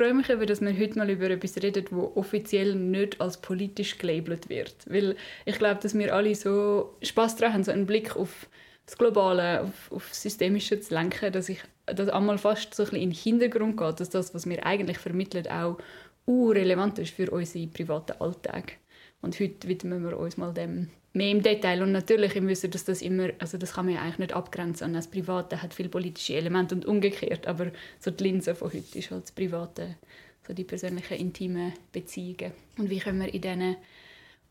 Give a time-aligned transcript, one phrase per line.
[0.00, 3.98] freue mich über, dass wir heute mal über etwas reden, das offiziell nicht als politisch
[3.98, 4.74] gelabelt wird.
[4.86, 8.48] Weil ich glaube, dass wir alle so Spaß daran haben, so einen Blick auf
[8.86, 12.86] das Globale, auf, auf das Systemische zu lenken, dass ich das einmal fast so ein
[12.86, 15.76] bisschen in den Hintergrund geht, dass das, was wir eigentlich vermitteln, auch
[16.26, 18.78] relevant ist für unseren privaten Alltag.
[19.20, 21.82] Und heute widmen wir uns mal dem mehr im Detail.
[21.82, 24.92] Und natürlich im Wissen, dass das immer, also das kann man ja eigentlich nicht abgrenzen.
[24.92, 27.46] Das Private hat viele politische Elemente und umgekehrt.
[27.46, 29.96] Aber so die Linse von heute ist halt das Private,
[30.46, 32.52] so die persönlichen, intimen Beziehungen.
[32.78, 33.76] Und wie können wir in diesen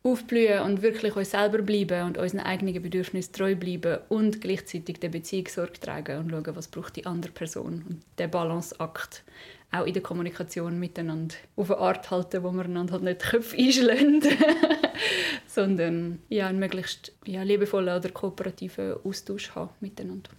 [0.02, 5.10] aufblühen und wirklich uns selber bleiben und unseren eigenen Bedürfnissen treu bleiben und gleichzeitig der
[5.10, 7.84] Beziehung Sorge tragen und schauen, was braucht die andere Person.
[7.88, 9.24] Und der Balanceakt
[9.72, 13.58] auch in der Kommunikation miteinander auf eine Art halten, wo wir einander halt nicht Köpfe
[13.58, 14.22] einschlagen,
[15.48, 20.32] sondern ja, einen möglichst ja, liebevollen oder kooperativen Austausch haben miteinander.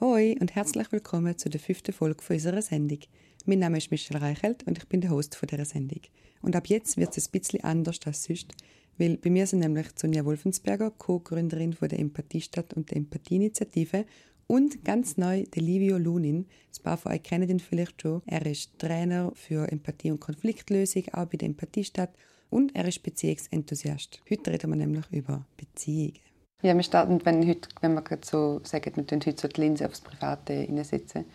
[0.00, 3.00] Hoi und herzlich willkommen zu der fünften Folge unserer Sendung.
[3.46, 6.02] Mein Name ist Michelle Reichelt und ich bin der Host dieser Sendung.
[6.42, 8.54] Und ab jetzt wird es ein bisschen anders als sonst,
[8.98, 14.04] weil bei mir sind nämlich Sonja Wolfensberger, Co-Gründerin der Empathiestadt und der Empathieinitiative
[14.48, 16.46] und ganz neu der Livio Lunin.
[16.76, 18.22] Ein paar von euch kennen ihn vielleicht schon.
[18.26, 22.10] Er ist Trainer für Empathie und Konfliktlösung, auch bei der Empathiestadt.
[22.50, 24.20] Und er ist Beziehungsenthusiast.
[24.28, 26.18] Heute reden wir nämlich über Beziehungen.
[26.62, 29.60] Ja, wir starten, wenn, heute, wenn wir gerade so sagen, wir tun heute so die
[29.60, 31.26] Linse aufs Private hineinsetzen,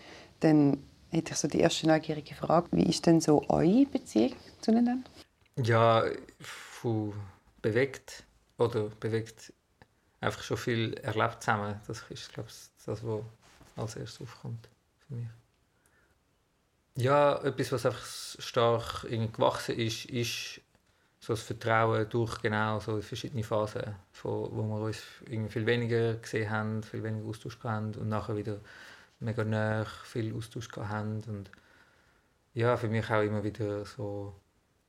[0.41, 0.79] dann
[1.11, 2.67] hätte ich so die erste neugierige Frage.
[2.71, 4.97] Wie ist denn so eure Beziehung zueinander?
[5.63, 6.03] Ja,
[7.61, 8.25] bewegt
[8.57, 9.53] oder bewegt
[10.23, 11.79] einfach schon viel erlebt zusammen.
[11.87, 13.23] Das ist, glaube ich, das, was
[13.75, 14.69] als erstes aufkommt
[15.07, 15.27] für mich.
[16.95, 20.61] Ja, etwas, was einfach stark gewachsen ist, ist
[21.19, 26.15] so das Vertrauen durch genau so verschiedene Phasen, von, wo wir uns irgendwie viel weniger
[26.15, 28.59] gesehen haben, viel weniger Austausch hatten und nachher wieder
[29.19, 31.49] mega nah viel Austausch haben und
[32.53, 34.35] ja, für mich auch immer wieder so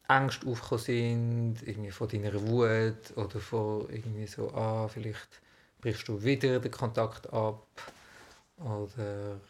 [0.08, 5.40] Ängste aufgekommen sind, irgendwie von deiner Wut oder von irgendwie so, ah, vielleicht
[5.80, 7.66] brichst du wieder den Kontakt ab
[8.58, 9.40] oder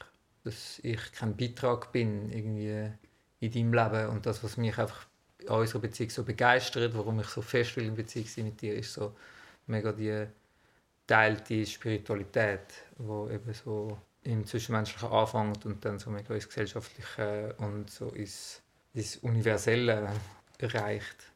[0.44, 2.92] dass ich kein Beitrag bin irgendwie
[3.40, 5.06] in deinem Leben und das, was mich einfach
[5.48, 8.74] an unserer Beziehung so begeistert, warum ich so fest will in Beziehung sein mit dir,
[8.74, 9.14] ist so
[9.66, 10.26] mega die
[11.06, 17.90] teilte Spiritualität, wo eben so im Zwischenmenschlichen anfängt und dann so mega ins Gesellschaftliche und
[17.90, 18.62] so ins,
[18.94, 20.08] ins Universelle
[20.58, 21.32] erreicht.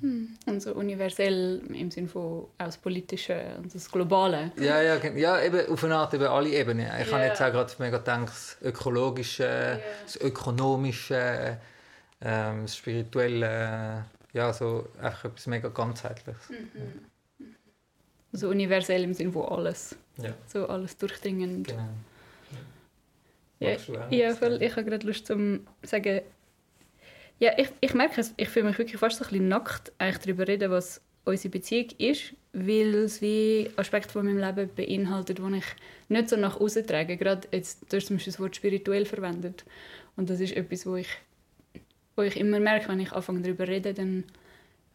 [0.00, 0.36] Hm.
[0.46, 4.50] Und so universell im Sinne von aus Politische und das Globale.
[4.58, 6.86] Ja, ja, ja eben auf eine Art eben alle Ebenen.
[7.00, 7.12] Ich yeah.
[7.12, 9.80] habe jetzt auch gerade mega gedacht, das Ökologische, yeah.
[10.04, 11.58] das Ökonomische,
[12.20, 16.48] ähm, das Spirituelle, ja, so einfach etwas mega ganzheitliches.
[16.48, 16.70] Mhm.
[16.74, 17.46] Ja.
[18.32, 19.96] So universell im Sinne von alles.
[20.16, 20.34] Ja.
[20.46, 21.68] So alles durchdringend.
[21.68, 21.88] Genau.
[23.60, 23.76] Ja,
[24.08, 24.62] ja, voll.
[24.62, 26.22] Ich habe gerade Lust zu sagen,
[27.40, 30.46] ja, ich, ich merke ich fühle mich wirklich fast so ein bisschen nackt, eigentlich darüber
[30.46, 35.64] reden, was unsere Beziehung ist, weil es wie Aspekte von meinem Leben beinhaltet, die ich
[36.08, 37.16] nicht so nach außen trage.
[37.16, 39.64] Gerade jetzt, du hast zum Beispiel das Wort spirituell verwendet.
[40.16, 41.08] Und das ist etwas, wo ich,
[42.14, 44.24] wo ich immer merke, wenn ich anfange darüber zu reden, dann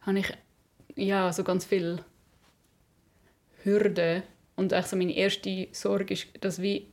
[0.02, 0.32] habe ich
[0.94, 1.98] ja, so ganz viel
[3.64, 4.22] Hürden
[4.54, 6.86] und so meine erste Sorge ist, dass wie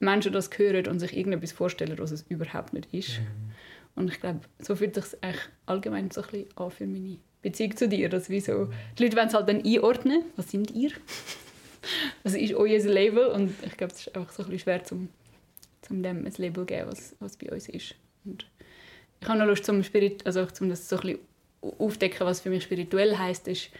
[0.00, 3.20] Menschen das hören und sich irgendetwas vorstellen, was es überhaupt nicht ist.
[3.20, 3.51] Mhm.
[3.94, 7.76] Und ich glaube, so fühlt sich eigentlich allgemein so ein bisschen an für meine Beziehung
[7.76, 8.08] zu dir.
[8.08, 10.24] Dass wie so, die Leute wollen es halt dann einordnen.
[10.36, 10.90] Was sind ihr?
[12.22, 13.26] was ist euer Label?
[13.26, 15.08] Und ich glaube, es ist einfach so ein bisschen schwer, zum,
[15.82, 17.94] zum dem ein Label zu geben, was, was bei uns ist.
[18.24, 18.46] Und
[19.20, 21.20] ich habe noch Lust, zum Spirit, also zum das so ein bisschen
[21.78, 23.70] aufdecken, was für mich spirituell heißt, ist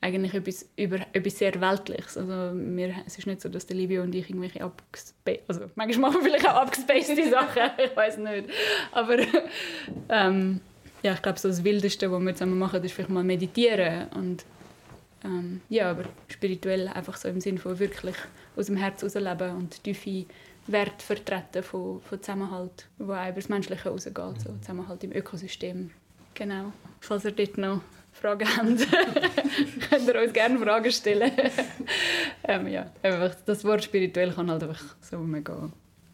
[0.00, 2.16] eigentlich etwas, über, etwas sehr Weltliches.
[2.16, 6.10] Also wir, es ist nicht so, dass der Livio und ich irgendwelche abgespaced, also manchmal
[6.10, 8.48] machen wir vielleicht auch abgespacede Sachen, ich weiß nicht.
[8.92, 9.18] Aber
[10.08, 10.60] ähm,
[11.02, 14.44] ja, ich glaube, so das Wildeste, was wir zusammen machen, ist vielleicht mal meditieren und
[15.24, 18.14] ähm, ja, aber spirituell einfach so im Sinne von wirklich
[18.56, 20.26] aus dem Herz herausleben und tiefe
[20.68, 25.90] Werte vertreten von, von Zusammenhalt, wo auch über das Menschliche rausgeht, so Zusammenhalt im Ökosystem.
[26.34, 27.80] Genau, falls ihr dort noch
[28.18, 31.30] Fragen habt, könnt ihr uns gerne Fragen stellen.
[32.44, 35.70] ähm, ja, einfach das Wort spirituell kann halt einfach so mega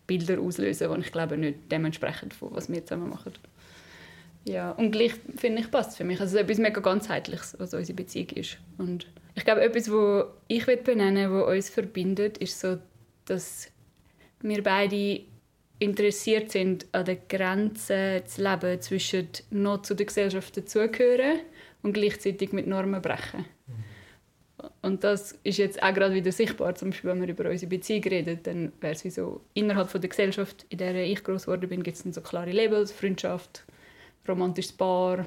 [0.07, 3.33] Bilder auslösen, die ich glaube nicht dementsprechend von was wir zusammen machen.
[4.45, 6.21] Ja, und gleich finde ich passt für mich.
[6.21, 8.59] Also etwas mega ganzheitliches, was unsere Beziehung ist.
[8.77, 12.79] Und ich glaube, etwas, was ich benennen will, was uns verbindet, ist so,
[13.25, 13.71] dass
[14.43, 15.23] wir beide
[15.79, 21.41] interessiert sind, an der Grenze zu leben zwischen noch zu der Gesellschaft dazugehören
[21.85, 23.45] und gleichzeitig mit Normen brechen.
[24.83, 28.03] Und das ist jetzt auch gerade wieder sichtbar, zum Beispiel, wenn wir über unsere Beziehung
[28.05, 31.69] reden, dann wäre es wie so, innerhalb von der Gesellschaft, in der ich groß geworden
[31.69, 33.65] bin, gibt es dann so klare Labels, Freundschaft,
[34.27, 35.27] romantisches Paar,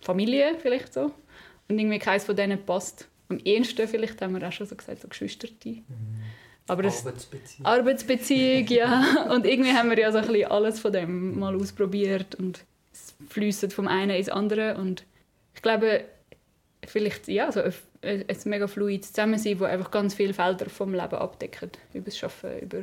[0.00, 1.12] Familie vielleicht so.
[1.68, 3.08] Und irgendwie keins von denen passt.
[3.28, 5.70] Am ehesten vielleicht, haben wir auch schon so gesagt, so Geschwisterte.
[5.70, 5.84] Mhm.
[6.68, 7.66] Aber das Arbeitsbeziehung.
[7.66, 9.26] Arbeitsbeziehung, ja.
[9.34, 13.14] Und irgendwie haben wir ja so ein bisschen alles von dem mal ausprobiert und es
[13.28, 14.76] fließt vom einen ins andere.
[14.76, 15.04] Und
[15.54, 16.04] ich glaube,
[16.86, 17.72] vielleicht ja, so ein,
[18.02, 21.78] ein mega fluides Zusammensein, das einfach ganz viele Felder vom Leben abdeckt.
[21.92, 22.82] Über das Arbeiten, über,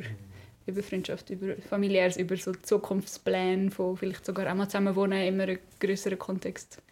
[0.66, 5.40] über Freundschaft, über familiäres, über so Zukunftspläne, von vielleicht sogar auch mal zusammen wohnen in
[5.40, 6.82] einem größeren Kontext.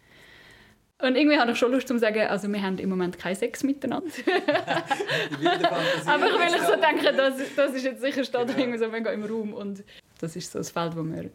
[1.01, 3.63] Und irgendwie habe ich schon Lust zu sagen, also wir haben im Moment keinen Sex
[3.63, 4.11] miteinander.
[6.05, 8.77] Aber ich will so denken, das, das ist jetzt sicher steht genau.
[8.77, 9.81] so mega im Raum und
[10.19, 11.29] das ist so das Feld, wo wir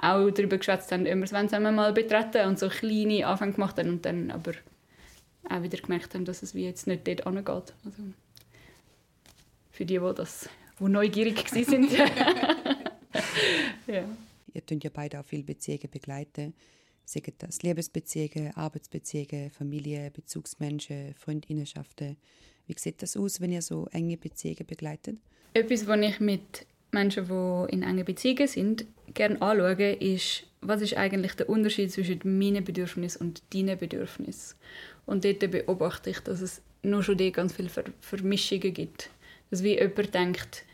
[0.00, 3.90] auch darüber geschwätzt haben, immer wenn zusammen mal betreten und so kleine Anfänge gemacht haben
[3.90, 4.52] und dann aber
[5.48, 7.74] auch wieder gemerkt haben, dass es wie jetzt nicht dort angeht.
[7.84, 8.02] Also
[9.70, 10.48] für die, die, das,
[10.78, 11.88] die neugierig waren.
[13.86, 14.04] ja.
[14.52, 16.54] Ihr könnt ja beide auch viele Beziehungen begleiten
[17.10, 22.16] Sagen das Liebesbeziehungen, Arbeitsbeziehungen, Familie, Bezugsmenschen, Freundinnenschaften.
[22.68, 25.18] Wie sieht das aus, wenn ihr so enge Beziehungen begleitet?
[25.52, 28.84] Etwas, was ich mit Menschen, die in engen Beziehungen sind,
[29.14, 34.56] gerne anschaue, ist, was ist eigentlich der Unterschied zwischen meinen Bedürfnissen und deinen Bedürfnissen.
[35.06, 39.10] Und dort beobachte ich, dass es nur schon ganz viele Ver Vermischungen gibt.
[39.50, 40.64] Dass wie jemand denkt,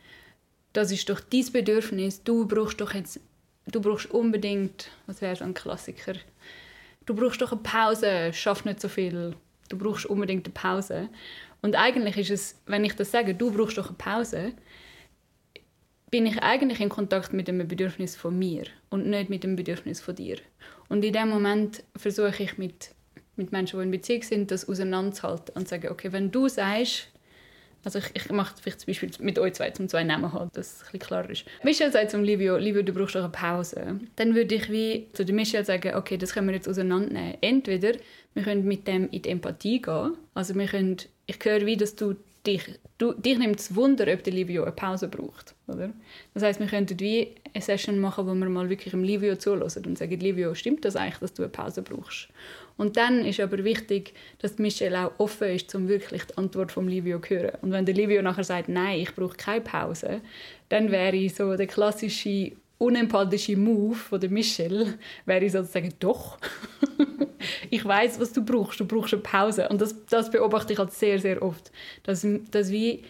[0.73, 3.21] das ist doch dein Bedürfnis, du brauchst doch jetzt
[3.67, 6.15] du brauchst unbedingt, was wäre so ein Klassiker,
[7.05, 9.35] du brauchst doch eine Pause, schaff nicht so viel,
[9.69, 11.09] du brauchst unbedingt eine Pause.
[11.63, 14.53] Und eigentlich ist es, wenn ich das sage, du brauchst doch eine Pause,
[16.11, 20.01] bin ich eigentlich in Kontakt mit dem Bedürfnis von mir und nicht mit dem Bedürfnis
[20.01, 20.37] von dir.
[20.89, 22.91] Und in dem Moment versuche ich mit,
[23.35, 27.09] mit Menschen, die in Beziehung sind, das auseinanderzuhalten und zu sagen, okay, wenn du sagst,
[27.87, 30.67] also ich, ich mache vielleicht zum Beispiel mit euch zwei zum zwei Namen haben, dass
[30.67, 31.45] es ein bisschen klarer ist.
[31.63, 34.01] Michelle sagt zum Livio, Livio, du brauchst doch eine Pause.
[34.17, 37.39] Dann würde ich wie zu der Michelle sagen, okay, das können wir jetzt auseinandernehmen.
[37.41, 37.93] Entweder
[38.35, 41.95] wir können mit dem in die Empathie gehen, also wir können, ich höre wie, dass
[41.95, 42.63] du dich,
[42.99, 45.55] du, dich nimmt es Wunder, ob der Livio eine Pause braucht.
[45.67, 45.91] Oder?
[46.35, 49.85] Das heißt, wir könnten wie eine Session machen, wo wir mal wirklich dem Livio zulassen
[49.85, 52.29] und sagen, Livio, stimmt das eigentlich, dass du eine Pause brauchst?
[52.77, 56.89] Und dann ist aber wichtig, dass Michelle auch offen ist, um wirklich die Antwort vom
[56.89, 57.59] Livio zu hören.
[57.63, 60.21] Und wenn der Livio nachher sagt, nein, ich brauche keine Pause,
[60.69, 66.39] dann wäre so der klassische unempathische Move von der Michelle wäre sozusagen doch.
[67.71, 68.81] ich weiß, was du brauchst.
[68.81, 69.69] Du brauchst eine Pause.
[69.69, 71.71] Und das, das beobachte ich halt sehr, sehr oft,
[72.03, 73.03] dass, dass wie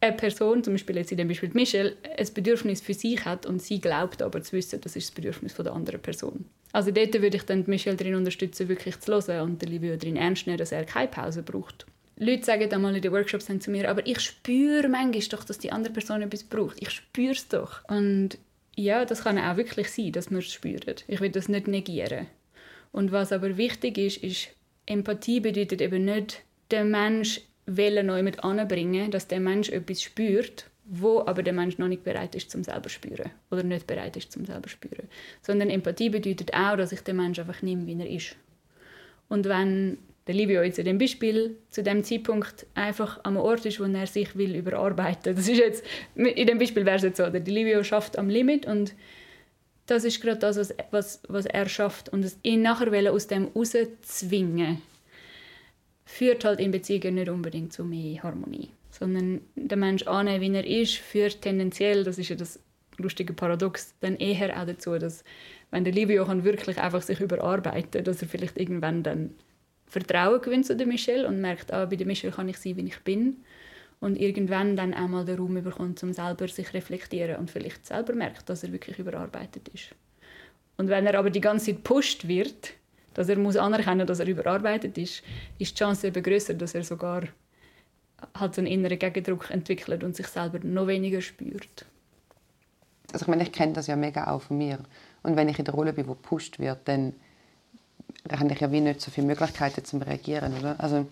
[0.00, 3.60] eine Person, zum Beispiel jetzt in dem Beispiel Michelle, ein Bedürfnis für sich hat und
[3.60, 6.44] sie glaubt aber zu wissen, das ist das Bedürfnis von der anderen Person.
[6.72, 10.16] Also dort würde ich dann Michelle darin unterstützen, wirklich zu hören und der Livio darin
[10.16, 11.86] ernst nehmen, dass er keine Pause braucht.
[12.16, 15.72] Leute sagen einmal in den Workshops zu mir, aber ich spüre manchmal doch, dass die
[15.72, 16.76] andere Person etwas braucht.
[16.80, 17.84] Ich spüre es doch.
[17.88, 18.38] Und
[18.78, 21.04] ja, das kann auch wirklich sein, dass man es spürt.
[21.08, 22.28] Ich will das nicht negieren.
[22.92, 24.48] Und was aber wichtig ist, ist,
[24.86, 30.70] Empathie bedeutet eben nicht, der Mensch wollen neu mit anbringen, dass der Mensch etwas spürt,
[30.84, 34.32] wo aber der Mensch noch nicht bereit ist zum selber spüren oder nicht bereit ist
[34.32, 35.08] zum selber spüren,
[35.42, 38.36] sondern Empathie bedeutet auch, dass ich den Mensch einfach nehme, wie er ist.
[39.28, 39.98] Und wenn
[40.28, 44.06] der Livio jetzt in dem Beispiel zu dem Zeitpunkt einfach am Ort ist, wo er
[44.06, 45.34] sich will überarbeiten.
[45.34, 45.84] Das ist jetzt
[46.14, 48.94] in dem Beispiel wäre es jetzt so, der Livio schafft am Limit und
[49.86, 54.82] das ist gerade das, was, was, was er schafft und ihn nachher aus dem rauszwingen
[56.04, 58.70] führt halt in Beziehungen nicht unbedingt zu mehr Harmonie.
[58.90, 62.60] Sondern der Mensch annehmen, wie er ist, führt tendenziell, das ist ja das
[62.96, 65.24] lustige Paradox, dann eher auch dazu, dass
[65.70, 69.34] wenn der Livio kann wirklich einfach sich überarbeiten, dass er vielleicht irgendwann dann
[69.88, 72.98] Vertrauen gewinnt zu Michelle und merkt, ah, bei der Michelle kann ich sein, wie ich
[73.00, 73.38] bin
[74.00, 78.48] und irgendwann dann einmal den Raum bekommt, um selber sich reflektieren und vielleicht selber merkt,
[78.48, 79.94] dass er wirklich überarbeitet ist.
[80.76, 82.74] Und wenn er aber die ganze Zeit pusht wird,
[83.14, 85.24] dass er muss anerkennen, dass er überarbeitet ist,
[85.58, 87.24] ist die Chance eben größer, dass er sogar
[88.38, 91.86] halt so einen inneren Gegendruck entwickelt und sich selber noch weniger spürt.
[93.12, 94.78] Also ich meine, ich kenne das ja mega auch von mir.
[95.22, 97.14] Und wenn ich in der Rolle bin, wo gepusht wird, dann
[98.30, 100.76] habe ich ja wie nicht so viele Möglichkeiten zum reagieren, oder?
[100.78, 101.06] Also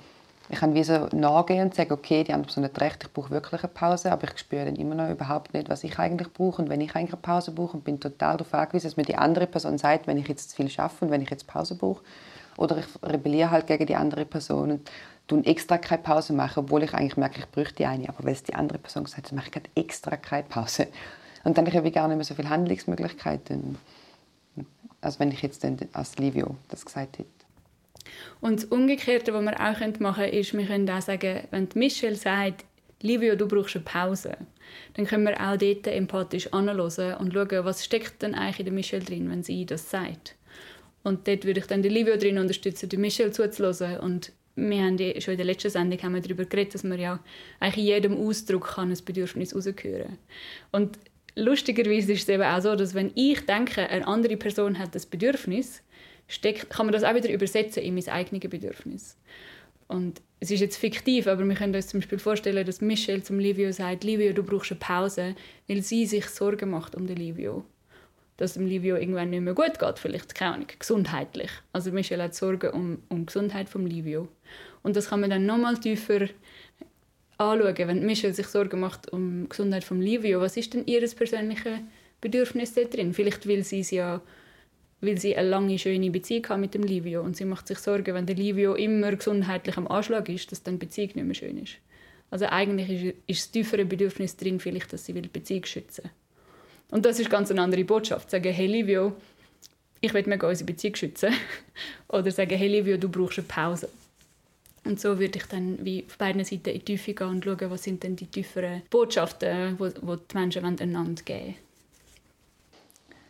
[0.48, 3.30] ich kann wie so nachgehen und sagen, okay, die andere Person hat recht, ich brauche
[3.30, 6.62] wirklich eine Pause, aber ich spüre dann immer noch überhaupt nicht, was ich eigentlich brauche
[6.62, 9.16] und wenn ich eigentlich eine Pause brauche und bin total darauf angewiesen, dass mir die
[9.16, 12.02] andere Person sagt, wenn ich jetzt zu viel schaffe und wenn ich jetzt Pause brauche.
[12.56, 14.90] Oder ich rebelliere halt gegen die andere Person und
[15.26, 18.44] tun extra keine Pause machen, obwohl ich eigentlich merke, ich bräuchte eine, aber weil es
[18.44, 20.86] die andere Person gesagt hat, mache ich extra keine Pause.
[21.42, 23.76] Und dann habe ich gar nicht mehr so viele Handlungsmöglichkeiten,
[25.00, 27.30] als wenn ich jetzt als Livio das gesagt hätte.
[28.40, 32.16] Und das Umgekehrte, was wir auch machen können, ist, wir können auch sagen, wenn Michelle
[32.16, 32.64] sagt,
[33.02, 34.36] Livio, du brauchst eine Pause,
[34.94, 38.74] dann können wir auch dort empathisch anhören und schauen, was steckt denn eigentlich in der
[38.74, 40.34] Michelle drin, wenn sie das sagt.
[41.02, 44.96] Und dort würde ich dann die Livio drin unterstützen, die Michelle zuzuhören und wir haben
[44.96, 47.20] die, schon in der letzten Sendung haben wir darüber geredet, dass man ja
[47.60, 50.18] eigentlich in jedem Ausdruck kann ein Bedürfnis rausgehören
[50.72, 50.98] Und
[51.36, 55.06] lustigerweise ist es eben auch so, dass wenn ich denke, eine andere Person hat das
[55.06, 55.82] Bedürfnis,
[56.28, 59.16] steckt, kann man das auch wieder übersetzen in mein eigenes Bedürfnis.
[59.88, 63.38] Und es ist jetzt fiktiv, aber wir können uns zum Beispiel vorstellen, dass Michelle zum
[63.38, 65.36] Livio sagt, Livio, du brauchst eine Pause,
[65.68, 67.64] weil sie sich Sorgen macht um den Livio.
[68.36, 71.50] Dass dem Livio irgendwann nicht mehr gut geht, vielleicht, keine Ahnung, gesundheitlich.
[71.72, 74.28] Also Michelle hat Sorgen um, um die Gesundheit vom Livio.
[74.82, 76.26] Und das kann man dann nochmal tiefer
[77.38, 80.40] anschauen, wenn Michelle sich Sorgen macht um die Gesundheit vom Livio.
[80.40, 81.78] Was ist denn ihr persönliches
[82.20, 83.12] Bedürfnis da drin?
[83.12, 84.22] Vielleicht will sie es ja
[85.00, 88.14] weil sie eine lange, schöne Beziehung hat mit dem Livio und sie macht sich Sorgen,
[88.14, 91.58] wenn der Livio immer gesundheitlich am Anschlag ist, dass dann die Beziehung nicht mehr schön
[91.58, 91.74] ist.
[92.30, 96.10] Also eigentlich ist, ist das tiefere Bedürfnis drin, vielleicht, dass sie die Beziehung schützen
[96.90, 98.30] Und das ist ganz eine andere Botschaft.
[98.30, 99.14] Sagen, hey Livio,
[100.00, 101.32] ich will mega unsere Beziehung schützen.
[102.08, 103.88] Oder sagen, hey Livio, du brauchst eine Pause.
[104.86, 107.70] Und so würde ich dann wie auf beiden Seiten in die Tiefe gehen und schauen,
[107.70, 111.54] was sind denn die tieferen Botschaften, die die Menschen einander geben wollen.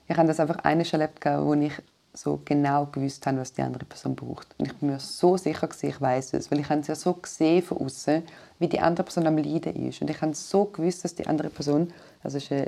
[0.08, 1.72] Ich habe das einfach eines erlebt, wo ich
[2.12, 4.48] so genau gewusst habe, was die andere Person braucht.
[4.58, 6.94] Und ich bin mir so sicher, gewesen, ich weiß es, weil ich habe es ja
[6.94, 8.22] so gesehen von außen,
[8.58, 10.00] wie die andere Person am Leiden ist.
[10.00, 12.66] Und ich habe so gewusst, dass die andere Person, also es war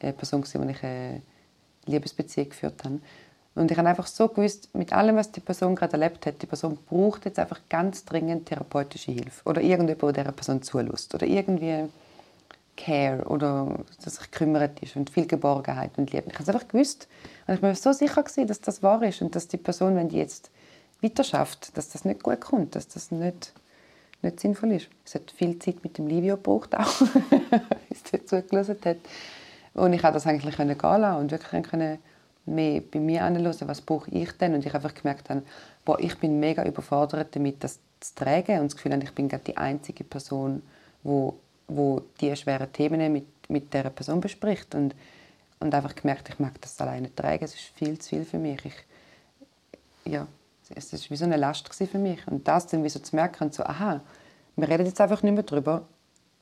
[0.00, 1.22] eine Person, mit der ich eine
[1.86, 3.00] Liebesbeziehung geführt habe,
[3.54, 6.46] und ich habe einfach so gewusst, mit allem, was die Person gerade erlebt hat, die
[6.46, 9.42] Person braucht jetzt einfach ganz dringend therapeutische Hilfe.
[9.44, 11.14] Oder irgendjemand, der dieser Person zulässt.
[11.14, 11.88] Oder irgendwie
[12.76, 16.28] Care oder dass sich kümmert ist und viel Geborgenheit und Liebe.
[16.28, 17.06] Ich habe es einfach gewusst
[17.46, 19.96] und ich bin mir so sicher gewesen, dass das wahr ist und dass die Person,
[19.96, 20.50] wenn die jetzt
[21.02, 23.52] weiter schafft, dass das nicht gut kommt, dass das nicht,
[24.22, 24.88] nicht sinnvoll ist.
[25.04, 26.92] Es hat viel Zeit mit dem Livio gebraucht auch,
[27.90, 28.96] bis er zugelassen hat.
[29.74, 31.98] Und ich habe das eigentlich gehen lassen und wirklich können
[32.44, 34.54] mehr bei mir anhören, was brauche ich denn?
[34.54, 35.42] Und ich einfach gemerkt habe,
[35.84, 39.28] boah, ich bin mega überfordert damit, das zu tragen und das Gefühl habe, ich bin
[39.28, 40.62] gerade die einzige Person,
[41.04, 41.32] die
[41.76, 44.94] wo die schweren Themen mit, mit dieser Person bespricht und,
[45.60, 48.64] und einfach gemerkt, ich mag das alleine tragen, es ist viel zu viel für mich.
[48.64, 50.26] Ich, ja,
[50.74, 53.52] es ist wie so eine Last für mich und das dann wie so zu merken,
[53.52, 54.00] so, aha,
[54.56, 55.86] wir reden jetzt einfach nicht mehr darüber.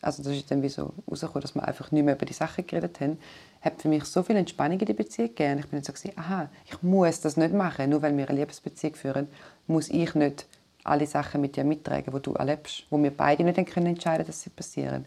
[0.02, 2.66] Also das ist dann wie so rausgekommen, dass wir einfach nicht mehr über die Sachen
[2.66, 3.18] geredet haben,
[3.60, 5.58] hat für mich so viel Entspannung in die Beziehung gegeben.
[5.58, 8.40] Ich bin dann so gewesen, aha, ich muss das nicht machen, nur weil wir eine
[8.40, 9.28] Liebesbeziehung führen,
[9.66, 10.46] muss ich nicht
[10.84, 14.42] alle Sachen mit dir mittragen, die du erlebst, wo wir beide nicht können entscheiden dass
[14.42, 15.04] sie passieren.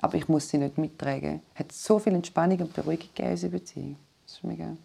[0.00, 1.42] Aber ich muss sie nicht mittragen.
[1.54, 3.96] Es hat so viel Entspannung und Beruhigung gegeben in unserer Beziehung.
[4.24, 4.76] Das ist mega,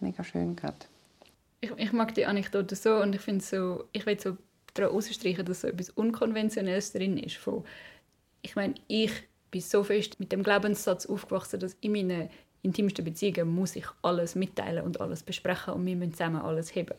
[0.00, 0.76] mega schön gerade.
[1.60, 4.36] Ich, ich, mag die Anekdote so und ich finde so, ich will so
[4.72, 7.36] daran ausstreichen, dass so etwas Unkonventionelles drin ist.
[7.36, 7.64] Von,
[8.40, 9.12] ich meine, ich
[9.54, 12.28] bin so fest mit dem Glaubenssatz aufgewachsen, dass in meinen
[12.62, 16.96] intimsten Beziehungen muss ich alles mitteilen und alles besprechen und wir müssen zusammen alles heben.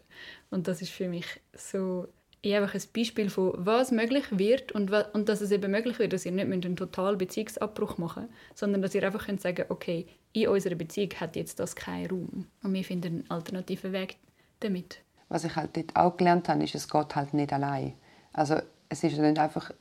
[0.52, 2.08] Und das ist für mich so
[2.46, 6.26] einfach ein Beispiel von, was möglich wird und, und dass es eben möglich wird, dass
[6.26, 10.48] ihr nicht einen totalen Beziehungsabbruch machen müsst, sondern dass ihr einfach könnt sagen okay, in
[10.48, 12.48] unserer Beziehung hat jetzt das keinen Raum.
[12.64, 14.18] Und wir finden einen alternativen Weg
[14.62, 15.02] damit.
[15.28, 17.96] Was ich halt dort auch gelernt habe, ist, es geht halt nicht allein.
[18.32, 19.72] Also es ist nicht einfach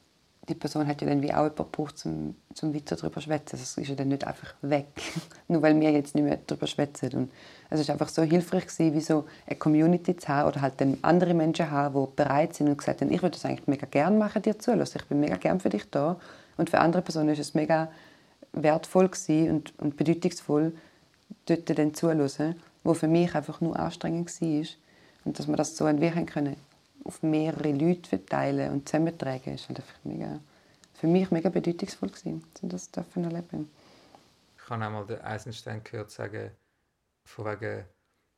[0.48, 3.58] die Person hat ja dann wie auch jemanden gebraucht, zum, zum weiter darüber zu schwätzen.
[3.58, 4.86] Das ist ja dann nicht einfach weg,
[5.48, 7.10] nur weil wir jetzt nicht mehr darüber schwätzen.
[7.14, 7.32] Und
[7.70, 10.98] es ist einfach so hilfreich gewesen, wie so eine Community zu haben oder halt dann
[11.02, 14.16] andere Menschen haben, die bereit sind und gesagt haben, ich würde das eigentlich mega gerne
[14.18, 14.82] machen, dir zuhören.
[14.82, 16.16] Ich bin mega gern für dich da.
[16.56, 17.90] Und für andere Personen ist es mega
[18.52, 20.72] wertvoll und, und bedeutungsvoll,
[21.46, 24.66] dort dann zuzuhören, wo für mich einfach nur anstrengend war.
[25.24, 26.56] Und dass wir das so entwickeln können
[27.04, 30.40] auf mehrere Leute verteilen und zusammentragen, ist halt einfach mega,
[30.94, 33.70] für mich mega bedeutungsvoll gewesen, das dürfen erleben.
[34.56, 36.50] Ich habe einmal den Eisenstein gehört sagen,
[37.24, 37.84] von wegen,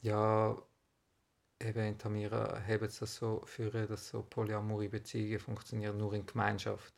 [0.03, 0.57] ja,
[1.61, 6.27] eben in Tamira haben sie das so führen, dass so polyamorie Beziehungen funktionieren nur in
[6.27, 6.93] Gemeinschaft.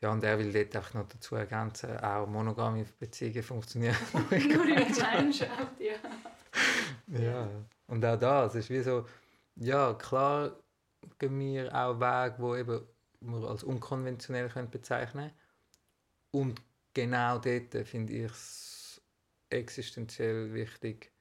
[0.00, 4.48] Ja, und er will dort auch noch dazu ergänzen, auch monogame Beziehungen funktionieren nur in
[4.48, 7.18] Gemeinschaft, ja.
[7.18, 7.48] ja,
[7.86, 9.06] und auch das ist wie so,
[9.56, 10.56] ja, klar
[11.18, 12.86] wir auch Wege, die eben
[13.20, 15.38] wir als unkonventionell können bezeichnen können.
[16.30, 16.62] Und
[16.94, 19.02] genau dort finde ich es
[19.50, 21.12] existenziell wichtig,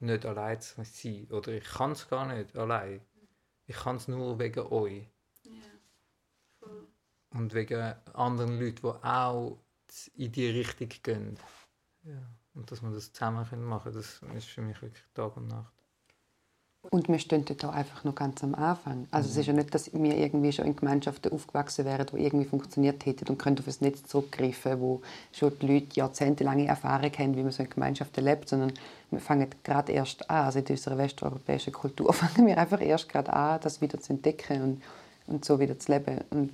[0.00, 1.26] nicht allein zu sein.
[1.30, 3.00] Oder ich kann es gar nicht allein.
[3.66, 5.08] Ich kann es nur wegen euch.
[5.44, 6.68] Ja,
[7.30, 9.58] Und wegen anderen Leuten, die auch
[10.14, 11.38] in die Richtung gehen.
[12.02, 12.22] Ja.
[12.54, 15.72] Und dass wir das zusammen machen können, das ist für mich wirklich Tag und Nacht.
[16.90, 19.06] Und wir stehen auch einfach noch ganz am Anfang.
[19.10, 19.32] Also mhm.
[19.32, 23.04] es ist ja nicht, dass wir irgendwie schon in Gemeinschaften aufgewachsen wären, die irgendwie funktioniert
[23.06, 25.00] hätten und können auf ein Netz zurückgreifen, wo
[25.32, 28.72] schon die Leute jahrzehntelange Erfahrung haben, wie man so in Gemeinschaften lebt, sondern
[29.10, 33.32] wir fangen gerade erst an, also in unserer westeuropäischen Kultur fangen wir einfach erst gerade
[33.32, 34.82] an, das wieder zu entdecken und,
[35.26, 36.20] und so wieder zu leben.
[36.30, 36.52] Und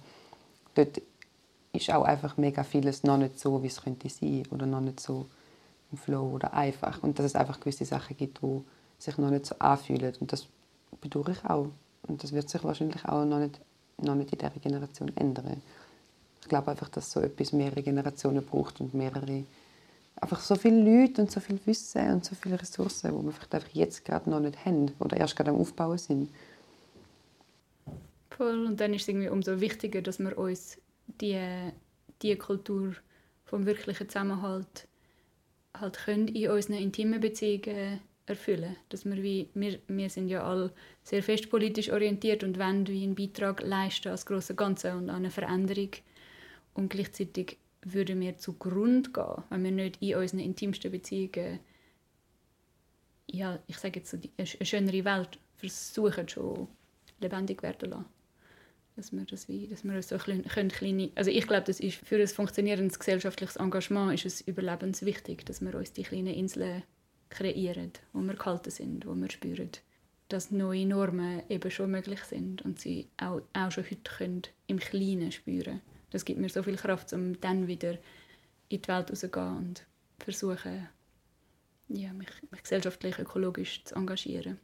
[0.74, 1.00] dort
[1.72, 5.00] ist auch einfach mega vieles noch nicht so, wie es könnte sein oder noch nicht
[5.00, 5.26] so
[5.92, 7.02] im Flow oder einfach.
[7.02, 8.62] Und dass es einfach gewisse Sachen gibt, die
[9.02, 10.14] sich noch nicht so anfühlen.
[10.20, 10.46] Und das
[11.00, 11.68] bedauere ich auch.
[12.06, 13.60] Und das wird sich wahrscheinlich auch noch nicht,
[13.98, 15.62] noch nicht in dieser Generation ändern.
[16.42, 19.44] Ich glaube einfach, dass so etwas mehrere Generationen braucht und mehrere
[20.16, 23.54] einfach so viele Leute und so viel Wissen und so viele Ressourcen, die wir vielleicht
[23.54, 26.28] einfach jetzt gerade noch nicht haben oder erst gerade am Aufbauen sind.
[28.30, 28.66] Voll.
[28.66, 30.78] Und dann ist es irgendwie umso wichtiger, dass wir uns
[31.20, 31.40] die,
[32.22, 32.94] die Kultur
[33.44, 34.88] vom wirklichen Zusammenhalt
[35.78, 38.76] halt können in unseren intimen Beziehungen erfüllen.
[38.88, 40.72] Dass wir, wie, wir, wir sind ja alle
[41.02, 45.16] sehr fest politisch orientiert und wollen wie einen Beitrag leisten als große Ganze und an
[45.16, 45.90] eine Veränderung.
[46.74, 51.60] Und gleichzeitig würden wir zugrunde gehen, wenn wir nicht in unseren intimsten Beziehungen
[53.32, 56.66] ja, ich sage jetzt eine schönere Welt versuchen schon
[57.20, 58.06] lebendig werden lassen
[58.96, 61.96] dass wir das wie, dass wir so klein, können kleine, also ich glaube, das ist
[61.96, 66.82] für ein funktionierendes gesellschaftliches Engagement ist es überlebenswichtig, dass wir uns die kleinen Inseln
[67.30, 69.70] kreieren, wo wir gehalten sind, wo wir spüren,
[70.28, 74.78] dass neue Normen eben schon möglich sind und sie auch, auch schon heute können im
[74.78, 75.80] Kleinen spüren.
[76.10, 77.92] Das gibt mir so viel Kraft, um dann wieder
[78.68, 79.86] in die Welt rauszugehen und
[80.18, 80.88] versuchen,
[81.88, 84.58] ja, mich, mich gesellschaftlich, ökologisch zu engagieren.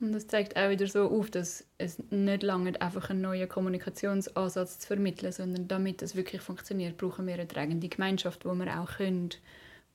[0.00, 4.78] Und das zeigt auch wieder so auf, dass es nicht lange einfach einen neuen Kommunikationsansatz
[4.78, 8.96] zu vermitteln, sondern damit das wirklich funktioniert, brauchen wir eine tragende Gemeinschaft, wo wir auch
[8.96, 9.30] können,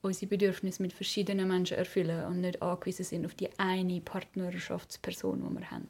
[0.06, 5.58] unsere Bedürfnisse mit verschiedenen Menschen erfüllen und nicht angewiesen sind auf die eine Partnerschaftsperson, die
[5.58, 5.88] wir haben.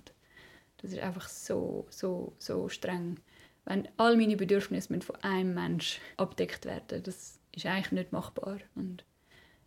[0.78, 3.18] Das ist einfach so, so, so streng.
[3.64, 8.58] Wenn all meine Bedürfnisse von einem Menschen abdeckt werden, das ist eigentlich nicht machbar.
[8.74, 9.04] Und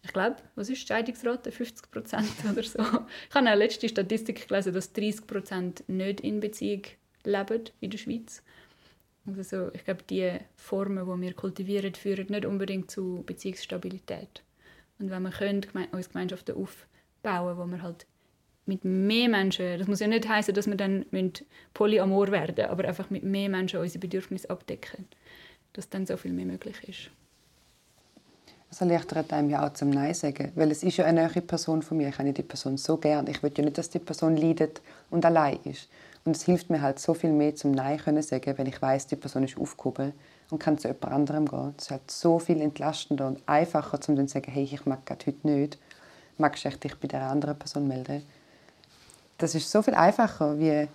[0.03, 1.51] ich glaube, was ist die Scheidungsrate?
[1.51, 2.79] 50 Prozent oder so.
[2.81, 6.83] Ich habe eine letzte Statistik gelesen, dass 30 Prozent nicht in Beziehung
[7.23, 8.43] leben in der Schweiz.
[9.29, 14.41] Also so, ich glaube, die Formen, die wir kultivieren, führen nicht unbedingt zu Beziehungsstabilität.
[14.97, 18.07] Und wenn wir können, uns Gemeinschaften aufbauen, wo wir halt
[18.65, 21.05] mit mehr Menschen, das muss ja nicht heißen, dass wir dann
[21.73, 25.07] polyamor werden, aber einfach mit mehr Menschen unsere Bedürfnisse abdecken,
[25.73, 27.11] dass dann so viel mehr möglich ist.
[28.69, 30.51] Das erleichtert einem ja auch zum Nein sagen.
[30.55, 32.09] Weil es ist ja eine neue Person von mir.
[32.09, 33.25] Ich habe die Person so gern.
[33.27, 35.89] Ich will ja nicht, dass die Person leidet und allein ist.
[36.25, 39.07] Und es hilft mir halt so viel mehr zum Nein können sagen, wenn ich weiß,
[39.07, 40.13] die Person ist aufgehoben
[40.49, 41.73] und kann zu jemand anderem gehen.
[41.77, 45.05] Es ist halt so viel entlastender und einfacher, um dann zu sagen, hey, ich mag
[45.05, 45.79] gerade heute nicht.
[46.37, 48.23] Magst du dich bei der anderen Person melden?
[49.37, 50.87] Das ist so viel einfacher wie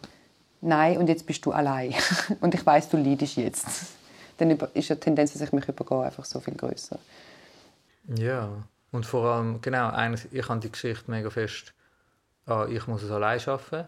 [0.61, 1.95] Nein und jetzt bist du allein
[2.41, 3.67] und ich weiß, du leidest jetzt.
[4.39, 6.99] Dann ist die Tendenz, dass ich mich übergehe, einfach so viel größer.
[8.17, 8.51] Ja,
[8.91, 9.93] und vor allem, genau,
[10.31, 11.73] ich habe die Geschichte mega fest,
[12.47, 13.85] ah, ich muss es allein schaffen.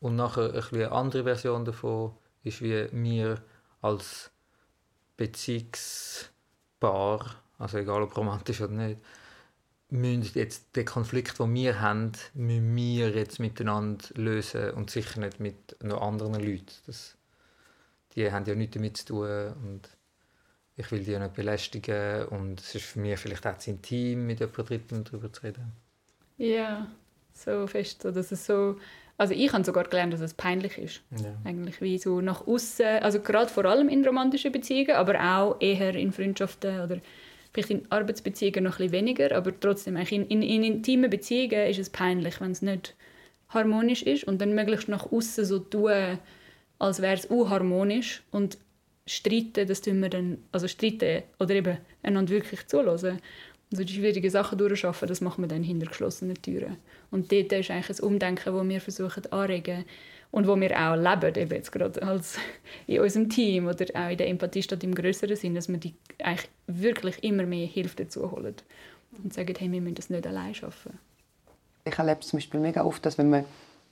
[0.00, 2.12] Und nachher eine andere Version davon
[2.44, 3.42] ist, wie wir
[3.80, 4.30] als
[5.16, 9.00] Beziehungspaar, also egal ob romantisch oder nicht,
[9.90, 15.40] müssen jetzt den Konflikt, den wir haben, müssen wir jetzt miteinander lösen und sicher nicht
[15.40, 16.66] mit noch anderen Leuten.
[16.86, 17.16] Das,
[18.14, 19.88] die haben ja nichts damit zu tun und
[20.76, 24.38] ich will die nicht belästigen und es ist für mich vielleicht auch zu intim, mit
[24.38, 25.72] jemandem Dritten darüber zu reden.
[26.36, 26.86] Ja,
[27.32, 28.78] so fest, dass es so...
[29.18, 31.02] Also ich habe sogar gelernt, dass es peinlich ist.
[31.20, 31.34] Ja.
[31.44, 35.94] Eigentlich wie so nach außen, also gerade vor allem in romantischen Beziehungen, aber auch eher
[35.96, 36.98] in Freundschaften oder
[37.52, 41.90] vielleicht in Arbeitsbeziehungen noch ein weniger, aber trotzdem in, in, in intimen Beziehungen ist es
[41.90, 42.94] peinlich, wenn es nicht
[43.48, 46.18] harmonisch ist und dann möglichst nach außen so tun,
[46.78, 48.56] als wäre es unharmonisch und
[49.06, 53.20] streiten, das tun wir dann, also streiten oder eben einander wirklich zulassen.
[53.70, 56.76] Also die schwierigen Sachen durchschaffen, das machen wir dann hinter geschlossenen Türen.
[57.10, 59.84] Und dort ist eigentlich ein Umdenken, das wir versuchen anregen
[60.30, 62.38] und wo wir auch leben, eben jetzt gerade als
[62.86, 65.94] in unserem Team oder auch in der Empathie statt im größeren Sinn, dass wir die
[66.22, 68.54] eigentlich wirklich immer mehr Hilfe dazu holen
[69.22, 70.98] und sagen, hey, wir müssen das nicht allein schaffen.
[71.84, 73.44] Ich erlebe zum Beispiel mega oft, dass wenn man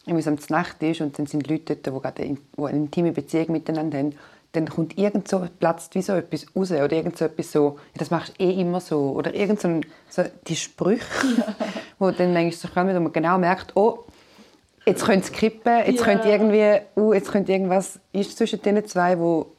[0.06, 4.14] irgendwie am Nacht ist und dann sind Leute dort, die eine intime Beziehung miteinander haben
[4.56, 8.10] dann kommt irgend so, platzt wie so etwas raus oder irgend so etwas so, das
[8.10, 11.04] machst du eh immer so oder irgend so, so die Sprüche,
[11.98, 14.04] wo dann manchmal so kommen, wo man genau merkt, oh,
[14.84, 16.04] jetzt könnte es kippen, jetzt ja.
[16.04, 19.52] könnte irgendwie, uh, jetzt könnte irgendwas ist zwischen den zwei, wo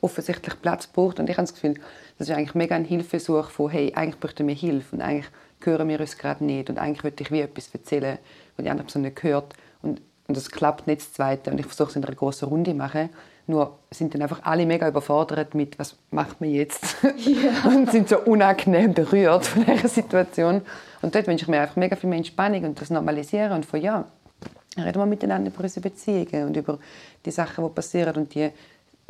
[0.00, 1.74] offensichtlich Platz braucht und ich habe das Gefühl,
[2.18, 5.88] das ist eigentlich mega ein Hilfesuch von, hey, eigentlich bräuchten wir Hilfe und eigentlich hören
[5.88, 8.18] wir uns gerade nicht und eigentlich würde ich wie etwas erzählen,
[8.56, 11.50] was die andere Person nicht hört Und, und das klappt nicht das Zweite.
[11.50, 13.10] Und ich versuche es in einer großen Runde zu machen.
[13.46, 16.96] Nur sind dann einfach alle mega überfordert mit, was macht man jetzt?
[17.16, 17.68] Ja.
[17.68, 20.62] und sind so unangenehm berührt von dieser Situation.
[21.02, 23.80] Und dort wünsche ich mir einfach mega viel mehr Entspannung und das Normalisieren und von
[23.80, 24.04] ja,
[24.76, 26.78] reden wir miteinander über unsere Beziehungen und über
[27.24, 28.50] die Sachen, die passieren und die,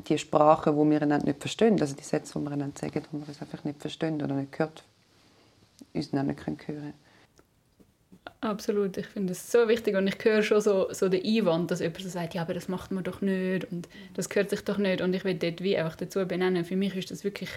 [0.08, 3.18] die Sprachen, die wir einander nicht verstehen, also die Sätze, die wir einander sagen, wo
[3.18, 4.82] wir es einfach nicht verstehen oder nicht gehört,
[5.94, 6.94] uns nicht hören können.
[8.42, 11.78] Absolut, ich finde es so wichtig und ich höre schon so, so den Einwand, dass
[11.78, 14.78] jemand so sagt, ja, aber das macht man doch nicht und das gehört sich doch
[14.78, 17.50] nicht und ich will dort wie einfach dazu benennen, für mich ist das wirklich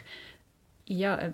[0.86, 1.34] ja,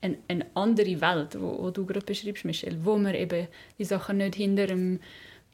[0.00, 3.46] eine, eine andere Welt, wo, wo du gerade beschreibst, Michelle, wo man eben
[3.78, 4.98] die Sachen nicht hinter einem,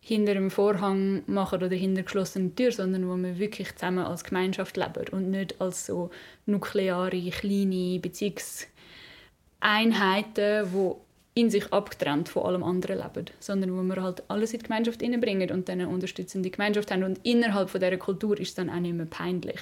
[0.00, 4.78] hinter einem Vorhang machen oder hinter geschlossenen Tür, sondern wo man wirklich zusammen als Gemeinschaft
[4.78, 6.08] lebt und nicht als so
[6.46, 11.04] nukleare, kleine Beziehungseinheiten, wo
[11.36, 15.02] in sich abgetrennt von allem anderen leben, sondern wo wir halt alles in die Gemeinschaft
[15.02, 17.02] hineinbringen und dann eine unterstützende Gemeinschaft haben.
[17.02, 19.60] Und innerhalb von dieser Kultur ist es dann auch nicht mehr peinlich.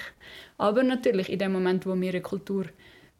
[0.59, 2.65] Aber natürlich, in dem Moment, wo wir eine Kultur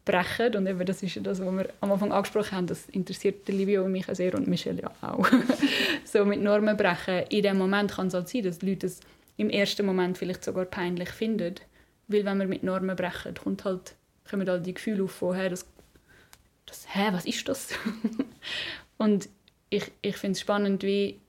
[0.04, 3.48] brechen, und eben das ist ja das, was wir am Anfang angesprochen haben, das interessiert
[3.48, 5.28] Livio und mich sehr und Michelle ja auch,
[6.04, 9.00] so mit Normen brechen, in dem Moment kann es halt sein, dass die Leute es
[9.36, 11.56] im ersten Moment vielleicht sogar peinlich finden,
[12.06, 13.94] weil wenn wir mit Normen brechen, kommt halt,
[14.30, 15.66] kommen halt die Gefühle auf, von, hey, das
[16.66, 17.70] das, hä, was ist das?
[18.98, 19.28] und
[19.70, 21.20] ich, ich finde es spannend, wie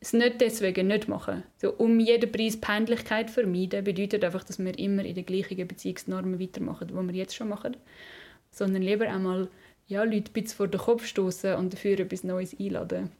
[0.00, 1.42] es nicht deswegen nicht machen.
[1.58, 6.40] So, um jeden Preis Peinlichkeit vermeiden, bedeutet einfach, dass wir immer in den gleichen Beziehungsnormen
[6.40, 7.76] weitermachen, die wir jetzt schon machen.
[8.50, 9.48] Sondern lieber einmal
[9.88, 13.10] ja, Leute ein bisschen vor den Kopf stoßen und dafür etwas Neues einladen.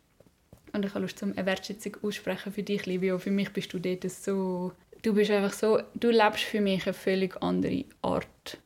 [0.72, 3.18] Und ich habe Lust, zum eine Wertschätzung aussprechen für dich, Livio.
[3.18, 4.72] Für mich bist du dort so...
[5.02, 5.80] Du bist einfach so...
[5.94, 8.58] Du lebst für mich eine völlig andere Art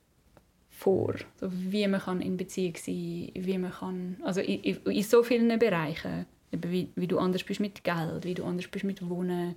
[0.80, 5.22] vor, so wie man kann in Beziehung sein wie man kann, also in, in so
[5.22, 9.56] vielen Bereichen, wie, wie du anders bist mit Geld, wie du anders bist mit Wohnen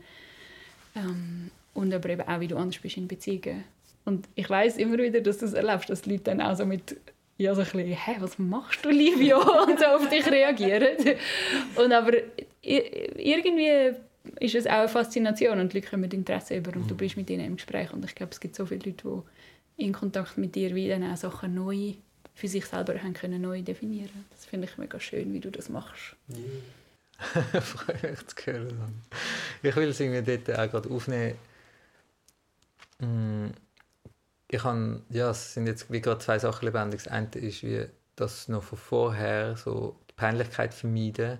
[0.95, 3.63] ähm, und aber eben auch, wie du anders bist in Beziehungen.
[4.05, 6.65] Und ich weiß immer wieder, dass du es erlebst, dass die Leute dann auch so
[6.65, 6.97] mit
[7.38, 11.15] ja, so ein bisschen, «Hä, was machst du, Livio?» und so auf dich reagieren.
[11.75, 12.12] Und aber
[12.62, 13.95] irgendwie
[14.39, 17.17] ist es auch eine Faszination und die Leute kommen mit Interesse über und du bist
[17.17, 19.21] mit ihnen im Gespräch und ich glaube, es gibt so viele Leute, die
[19.77, 21.93] in Kontakt mit dir wie dann auch Sachen neu
[22.36, 24.25] für sich selber haben können neu definieren.
[24.31, 26.15] Das finde ich mega schön, wie du das machst.
[26.29, 27.62] Yeah.
[27.62, 29.01] Freue mich zu hören.
[29.62, 31.38] Ich will es irgendwie dort auch gerade aufnehmen.
[32.99, 33.47] Mm,
[34.47, 37.03] ich habe, ja, es sind jetzt wie gerade zwei Sachen lebendig.
[37.03, 41.39] Das eine ist, wie das noch von vorher so die Peinlichkeit vermeiden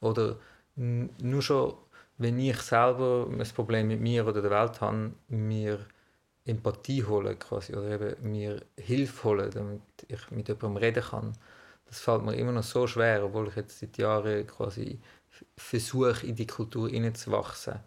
[0.00, 0.38] oder
[0.76, 1.74] nur schon,
[2.18, 5.80] wenn ich selber ein Problem mit mir oder der Welt habe, mir
[6.44, 11.32] Empathie holen quasi, oder eben mir Hilfe holen, damit ich mit jemandem reden kann.
[11.86, 14.98] Das fällt mir immer noch so schwer, obwohl ich jetzt seit Jahren quasi
[15.56, 17.80] versuche, in die Kultur hineinzuwachsen.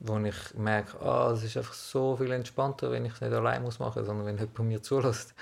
[0.00, 3.62] Wo ich merke, ah, es ist einfach so viel entspannter, wenn ich es nicht allein
[3.62, 5.34] muss machen sondern wenn jemand mir zulässt.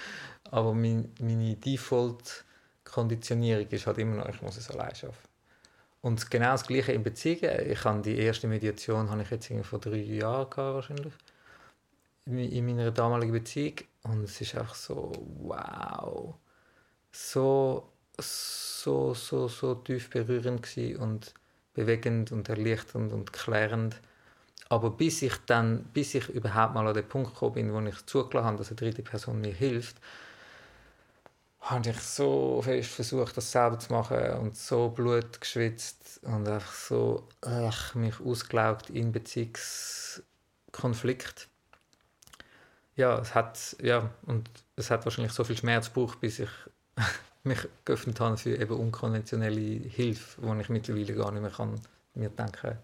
[0.50, 5.28] Aber mein, meine Default-Konditionierung ist halt immer noch, ich muss es allein schaffen.
[6.00, 7.70] Und genau das Gleiche in Beziehungen.
[7.70, 11.12] Ich habe die erste Mediation habe ich jetzt vor drei Jahren gehabt, wahrscheinlich
[12.26, 16.34] in meiner damaligen Beziehung und es ist auch so wow.
[17.12, 20.66] So so so so tief berührend
[20.98, 21.32] und
[21.74, 24.00] bewegend und erleichternd und klärend.
[24.68, 28.06] Aber bis ich dann bis ich überhaupt mal an den Punkt gekommen bin wo ich
[28.06, 29.96] zugelassen habe dass eine dritte Person mir hilft
[31.60, 36.72] habe ich so fest versucht das selber zu machen und so Blut geschwitzt und einfach
[36.72, 41.48] so ach, mich ausgelaugt in Beziehungskonflikt
[42.96, 46.50] ja, es hat, ja, und es hat wahrscheinlich so viel Schmerz gebraucht, bis ich
[47.44, 51.80] mich geöffnet habe für eben unkonventionelle Hilfe, wo ich mittlerweile gar nicht mehr kann
[52.14, 52.78] mir denken,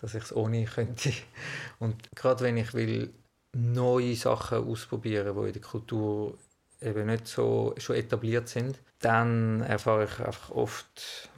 [0.00, 1.12] dass ich es ohne könnte.
[1.78, 3.12] Und gerade wenn ich will
[3.52, 6.36] neue Sachen ausprobieren, die in der Kultur
[6.80, 11.28] eben nicht so schon etabliert sind, dann erfahre ich einfach oft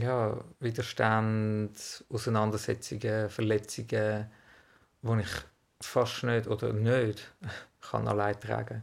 [0.00, 4.30] ja, Widerstand, Auseinandersetzungen, Verletzungen,
[5.02, 5.28] wo ich
[5.80, 7.32] fast nicht oder nicht
[7.80, 8.82] kann allein tragen.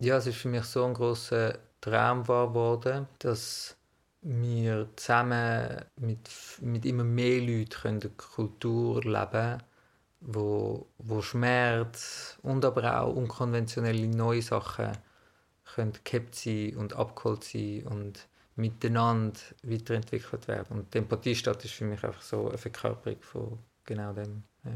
[0.00, 3.76] Ja, es ist für mich so ein großer Traum wahr geworden, dass
[4.22, 6.28] wir zusammen mit,
[6.60, 9.62] mit immer mehr Leuten eine Kultur leben können,
[10.20, 14.92] wo, wo Schmerz und aber auch unkonventionelle neue Sachen
[15.74, 20.78] können gehabt sein und abgeholt sein und miteinander weiterentwickelt werden.
[20.78, 24.44] Und die Empathiestadt ist für mich einfach so eine Verkörperung von genau dem.
[24.64, 24.72] Ja.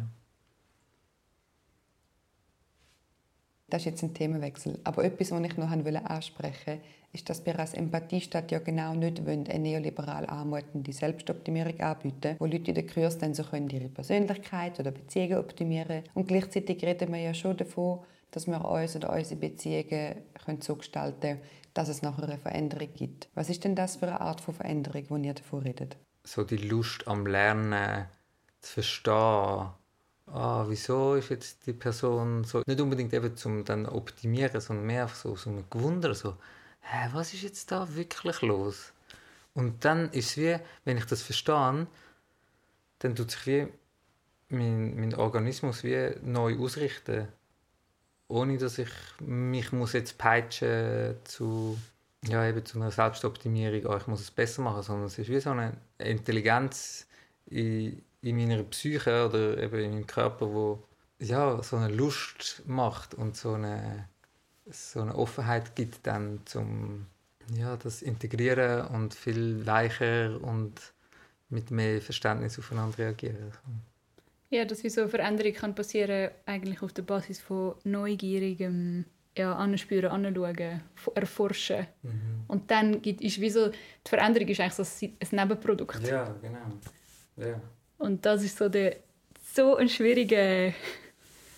[3.71, 4.79] Das ist jetzt ein Themenwechsel.
[4.85, 6.81] Aber etwas, was ich noch ansprechen wollte,
[7.13, 12.47] ist, dass wir als Empathiestadt ja genau nicht wollen, eine neoliberal anmutende Selbstoptimierung anbieten, wo
[12.47, 17.13] Leute in den Kurs dann so können ihre Persönlichkeit oder Beziehungen optimieren Und gleichzeitig reden
[17.13, 18.01] wir ja schon davon,
[18.31, 21.41] dass wir uns oder unsere Beziehungen können so gestalten können,
[21.75, 23.29] dass es nachher eine Veränderung gibt.
[23.35, 25.97] Was ist denn das für eine Art von Veränderung, die ihr davon redet?
[26.25, 28.07] So die Lust am Lernen,
[28.61, 29.69] zu verstehen,
[30.33, 35.03] ah, wieso ist jetzt die Person so, nicht unbedingt eben zum dann optimieren, sondern mehr
[35.03, 36.37] einfach so, so ein Gewunder, so,
[36.81, 38.93] hä, was ist jetzt da wirklich los?
[39.55, 41.87] Und dann ist es wie, wenn ich das verstehe,
[43.01, 43.69] dann tut sich wie
[44.49, 47.29] mein, mein Organismus wie neu ausrichten
[48.29, 51.79] ohne dass ich mich muss jetzt peitschen zu
[52.25, 55.41] ja eben zu einer Selbstoptimierung, oh, ich muss es besser machen, sondern es ist wie
[55.41, 57.07] so eine Intelligenz
[57.47, 60.83] in, in meiner Psyche oder eben in meinem Körper, wo
[61.19, 64.09] ja so eine Lust macht und so eine
[64.71, 67.07] so eine Offenheit gibt dann zum
[67.55, 70.75] ja das integrieren und viel weicher und
[71.49, 73.53] mit mehr Verständnis aufeinander reagieren.
[74.51, 79.05] Ja, dass wie so eine Veränderung kann passieren eigentlich auf der Basis von neugierigem
[79.37, 80.83] ja, anspüren, anschauen,
[81.15, 81.87] erforschen.
[82.03, 82.45] Mhm.
[82.49, 86.07] Und dann gibt, ist wie so, die Veränderung ist eigentlich so ein Nebenprodukt.
[86.07, 86.59] Ja, genau.
[87.37, 87.61] Ja.
[87.99, 88.97] Und das ist so, der,
[89.55, 90.73] so ein schwieriger...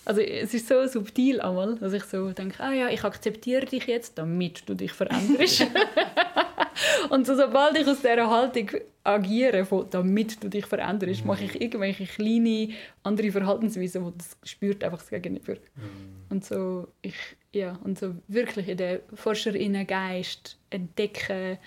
[0.03, 3.85] Also es ist so subtil einmal, dass ich so denke, ah ja, ich akzeptiere dich
[3.85, 5.67] jetzt, damit du dich veränderst.
[7.09, 8.69] Und so, sobald ich aus dieser Haltung
[9.03, 11.27] agiere, von, damit du dich veränderst, mhm.
[11.27, 12.69] mache ich irgendwelche kleine
[13.03, 15.53] andere Verhaltensweisen, wo das spürt einfach das Gegenüber.
[15.53, 16.25] Mhm.
[16.29, 17.15] Und so ich
[17.51, 21.57] ja und so wirklich in den Forscherinnengeist entdecken,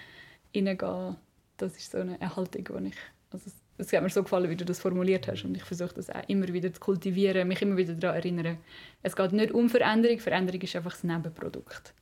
[0.53, 1.17] hineingehen,
[1.57, 2.97] das ist so eine Haltung, die ich
[3.31, 6.11] also es hat mir so gefallen, wie du das formuliert hast und ich versuche das
[6.11, 8.59] auch immer wieder zu kultivieren, mich immer wieder daran erinnern.
[9.03, 11.93] Es geht nicht um Veränderung, Veränderung ist einfach das Nebenprodukt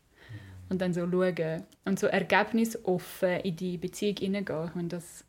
[0.68, 4.70] und dann so schauen und so ergebnisoffen in die Beziehung hineingehen.
[4.74, 5.24] Und das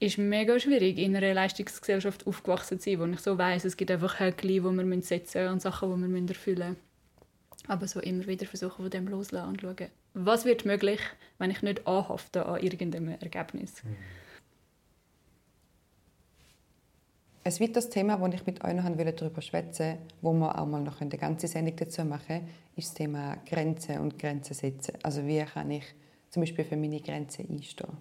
[0.00, 3.90] ist mega schwierig, in einer Leistungsgesellschaft aufgewachsen zu sein, wo ich so weiß, es gibt
[3.90, 6.76] einfach Häkchen, die wir setzen müssen und Sachen, die wir erfüllen müssen.
[7.68, 11.00] Aber so immer wieder versuchen, von dem loszulassen und schauen, was wird möglich,
[11.38, 13.84] wenn ich nicht anhafte an irgendeinem Ergebnis.
[13.84, 13.96] Mhm.
[17.42, 20.82] Ein weiteres Thema, das ich mit euch noch darüber schwätzen wollte, wo wir auch mal
[20.82, 24.94] noch eine ganze Sendung dazu machen ist das Thema Grenzen und Grenzen setzen.
[25.02, 25.84] Also wie kann ich
[26.30, 27.96] zum Beispiel für meine Grenzen einstehen,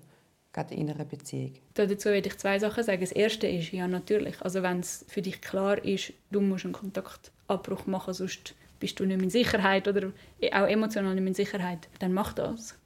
[0.53, 1.53] gerade in einer Beziehung.
[1.73, 3.01] Dazu würde ich zwei Sachen sagen.
[3.01, 6.73] Das erste ist, ja natürlich, also wenn es für dich klar ist, du musst einen
[6.73, 10.11] Kontaktabbruch machen, sonst bist du nicht mehr in Sicherheit oder
[10.53, 12.77] auch emotional nicht mehr in Sicherheit, dann mach das.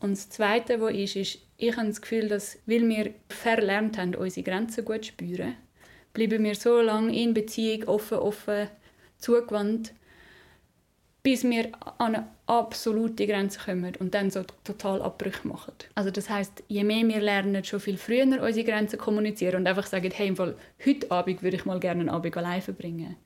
[0.00, 4.14] Und das Zweite, was ist, ist, ich habe das Gefühl, dass, weil wir verlernt haben,
[4.14, 5.54] unsere Grenzen gut zu spüren,
[6.14, 8.68] bleiben wir so lange in Beziehung offen, offen,
[9.18, 9.92] zugewandt,
[11.22, 15.72] bis wir an eine absolute Grenze kommen und dann so total Abbrüche machen.
[15.94, 19.86] Also das heißt, je mehr wir lernen, schon viel früher unsere Grenzen kommunizieren und einfach
[19.86, 23.16] sagen, hey, Fall, heute Abend würde ich mal gerne einen Abend allein verbringen.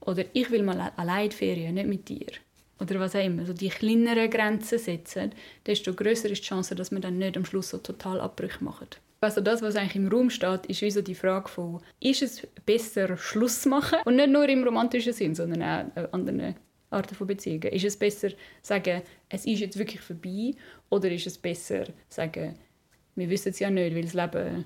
[0.00, 2.32] Oder ich will mal allein Ferien, nicht mit dir.
[2.80, 3.42] Oder was auch immer.
[3.42, 5.32] Also die kleineren Grenzen setzen,
[5.66, 8.88] desto größer ist die Chance, dass wir dann nicht am Schluss so total Abbrüche machen.
[9.22, 12.46] Also das, was eigentlich im Raum steht, ist wie so die Frage von, ist es
[12.64, 13.98] besser Schluss machen?
[14.06, 16.56] Und nicht nur im romantischen Sinn, sondern auch an anderen
[16.88, 17.70] Arten von Beziehungen.
[17.72, 18.30] Ist es besser
[18.62, 20.54] sagen, es ist jetzt wirklich vorbei?
[20.88, 22.54] Oder ist es besser sagen,
[23.14, 24.64] wir wissen es ja nicht, weil das Leben,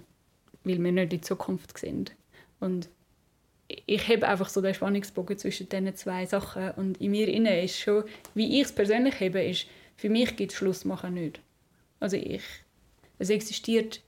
[0.62, 2.14] weil wir nicht in die Zukunft sind.
[2.60, 2.88] Und
[3.66, 7.78] ich habe einfach so den Spannungsbogen zwischen diesen zwei Sachen und in mir inne ist
[7.78, 11.40] schon, wie ich es persönlich habe, ist, für mich gibt es Schlussmachen nicht.
[11.98, 12.42] Also ich,
[13.18, 14.02] es existiert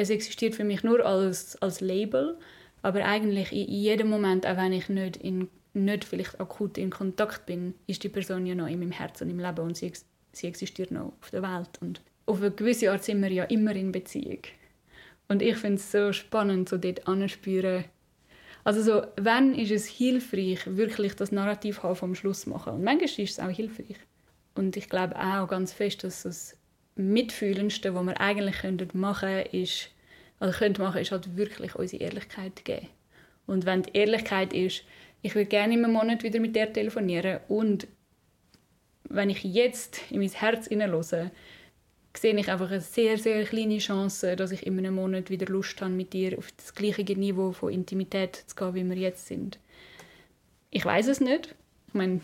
[0.00, 2.38] es existiert für mich nur als, als Label,
[2.82, 7.46] aber eigentlich in jedem Moment, auch wenn ich nicht, in, nicht vielleicht akut in Kontakt
[7.46, 9.92] bin, ist die Person ja noch in meinem Herzen und im Leben und sie,
[10.32, 11.70] sie existiert noch auf der Welt.
[11.80, 14.40] Und auf eine gewisse Art sind wir ja immer in Beziehung.
[15.28, 17.84] Und ich finde es so spannend, so dort anzuspüren,
[18.64, 22.74] also so, wenn ist es hilfreich, wirklich das Narrativ vom Schluss zu machen.
[22.74, 23.96] Und manchmal ist es auch hilfreich.
[24.54, 26.56] Und ich glaube auch ganz fest, dass es
[27.00, 28.62] Mitfühlendste, was wir eigentlich
[28.94, 29.88] machen können, ist,
[30.38, 32.88] also können machen, ist halt wirklich unsere Ehrlichkeit geben.
[33.46, 34.84] Und wenn die Ehrlichkeit ist,
[35.22, 37.86] ich will gerne im Monat wieder mit dir telefonieren und
[39.08, 41.30] wenn ich jetzt in mein Herz hineinhöre,
[42.16, 45.80] sehe ich einfach eine sehr, sehr kleine Chance, dass ich in einem Monat wieder Lust
[45.80, 49.58] habe, mit dir auf das gleiche Niveau von Intimität zu gehen, wie wir jetzt sind.
[50.70, 51.54] Ich weiß es nicht.
[51.88, 52.20] Ich meine,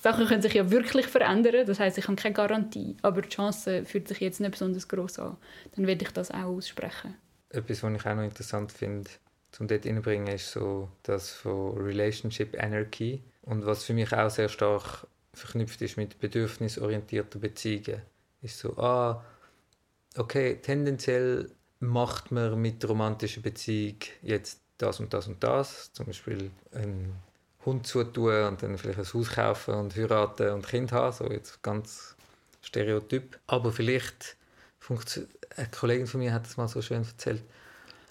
[0.00, 3.84] Sachen können sich ja wirklich verändern, das heißt, ich habe keine Garantie, aber die Chance
[3.84, 5.36] fühlt sich jetzt nicht besonders groß an.
[5.76, 7.16] Dann werde ich das auch aussprechen.
[7.50, 9.10] Etwas, was ich auch noch interessant finde,
[9.52, 13.22] zum dort reinbringen, ist so das von Relationship Anarchy.
[13.42, 18.02] und was für mich auch sehr stark verknüpft ist mit bedürfnisorientierten Beziehungen,
[18.42, 19.24] ist so, ah,
[20.16, 26.50] okay, tendenziell macht man mit romantischer Beziehung jetzt das und das und das, zum Beispiel
[26.72, 27.12] einen
[27.64, 31.62] Hund zutun und dann vielleicht ein Haus kaufen und heiraten und Kind haben, so jetzt
[31.62, 32.16] ganz
[32.62, 33.38] Stereotyp.
[33.46, 34.36] Aber vielleicht
[35.56, 37.42] eine Kollegin von mir hat es mal so schön erzählt,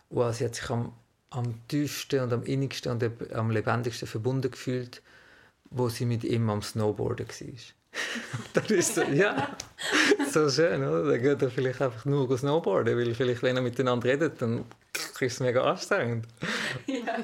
[0.09, 0.93] wow, sie hat sich am,
[1.29, 5.01] am tiefsten und am innigsten und am lebendigsten verbunden gefühlt,
[5.71, 7.53] wo sie mit ihm am Snowboarden war.
[8.53, 9.55] das ist so, ja,
[10.31, 11.05] so schön, oder?
[11.05, 15.33] Dann geht er vielleicht einfach nur snowboarden, weil vielleicht, wenn er miteinander redet, dann ist
[15.33, 16.27] es mega anstrengend.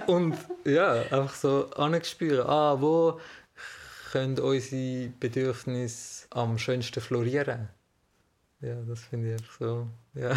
[0.08, 3.19] Und ja, einfach so angespüren, ah, wo
[4.12, 7.69] können unsere Bedürfnisse am schönsten florieren?
[8.62, 10.32] Ja, das finde ich so, ja,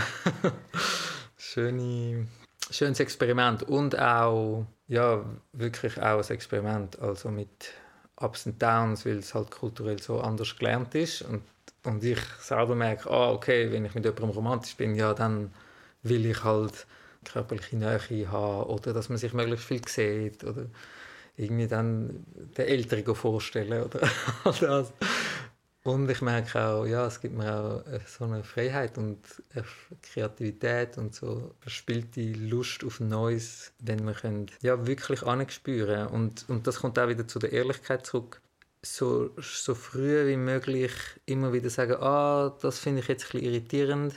[1.36, 2.26] schöne,
[2.70, 3.62] schönes Experiment.
[3.62, 7.72] Und auch, ja, wirklich auch ein Experiment, also mit
[8.20, 11.22] Ups und Downs, weil es halt kulturell so anders gelernt ist.
[11.22, 11.42] Und,
[11.84, 15.52] und ich selber merke, ah, okay, wenn ich mit jemandem romantisch bin, ja, dann
[16.02, 16.86] will ich halt
[17.32, 20.66] körperliche Nähe haben oder dass man sich möglichst viel sieht oder
[21.36, 22.24] irgendwie dann
[22.56, 24.00] den Älteren vorstellen oder
[24.44, 24.92] das.
[25.84, 29.18] Und ich merke auch, ja, es gibt mir auch äh, so eine Freiheit und
[29.54, 29.64] eine
[30.02, 36.66] Kreativität und so verspielte Lust auf Neues, wenn wir können, ja, wirklich anspüren und, und
[36.66, 38.42] das kommt auch wieder zu der Ehrlichkeit zurück.
[38.82, 40.92] So, so früh wie möglich
[41.26, 44.14] immer wieder sagen, ah, das finde ich jetzt ein bisschen irritierend,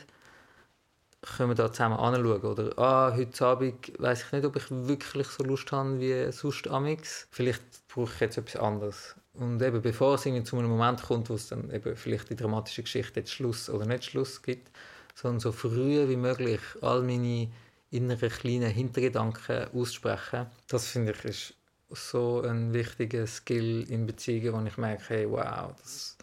[1.22, 2.42] können wir da zusammen anschauen.
[2.42, 6.68] Oder, ah, heute Abend weiß ich nicht, ob ich wirklich so Lust habe wie sonst
[6.68, 7.28] amix.
[7.32, 9.16] Vielleicht brauche ich jetzt etwas anderes.
[9.34, 12.36] Und eben bevor es irgendwie zu einem Moment kommt, wo es dann eben vielleicht die
[12.36, 14.70] dramatische Geschichte jetzt Schluss oder nicht Schluss gibt,
[15.16, 17.50] sondern so früh wie möglich all meine
[17.92, 21.54] inneren kleinen Hintergedanken aussprechen, das finde ich ist
[21.92, 26.18] so ein wichtiger Skill in Beziehungen, wo ich merke, hey, wow, das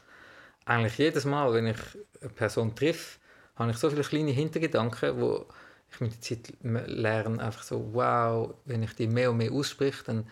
[0.64, 1.78] eigentlich jedes Mal, wenn ich
[2.20, 3.17] eine Person treffe,
[3.58, 5.46] habe ich so viele kleine Hintergedanken, wo
[5.90, 10.04] ich mit der Zeit lerne, einfach so, wow, wenn ich die mehr und mehr ausspreche,
[10.04, 10.26] dann